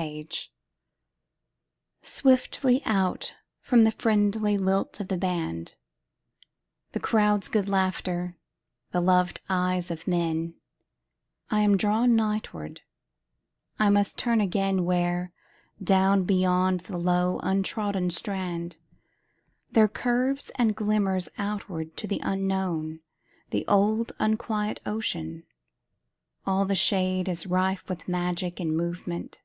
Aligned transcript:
Seaside 0.00 0.36
SWIFTLY 2.00 2.80
out 2.86 3.34
from 3.60 3.84
the 3.84 3.92
friendly 3.92 4.56
lilt 4.56 4.98
of 4.98 5.08
the 5.08 5.18
band, 5.18 5.76
The 6.92 7.00
crowd's 7.00 7.48
good 7.48 7.68
laughter, 7.68 8.38
the 8.92 9.02
loved 9.02 9.42
eyes 9.50 9.90
of 9.90 10.08
men,I 10.08 11.60
am 11.60 11.76
drawn 11.76 12.16
nightward; 12.16 12.80
I 13.78 13.90
must 13.90 14.16
turn 14.16 14.38
againWhere, 14.38 15.32
down 15.84 16.24
beyond 16.24 16.80
the 16.80 16.96
low 16.96 17.38
untrodden 17.42 18.08
strand, 18.08 18.78
There 19.70 19.86
curves 19.86 20.50
and 20.54 20.74
glimmers 20.74 21.28
outward 21.36 21.94
to 21.98 22.06
the 22.06 22.20
unknownThe 22.20 23.64
old 23.68 24.12
unquiet 24.18 24.80
ocean. 24.86 25.42
All 26.46 26.64
the 26.64 26.72
shadeIs 26.72 27.50
rife 27.50 27.86
with 27.86 28.08
magic 28.08 28.58
and 28.60 28.74
movement. 28.74 29.42